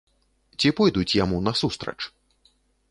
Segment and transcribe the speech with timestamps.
[0.61, 1.99] Ці пойдуць яму насустрач?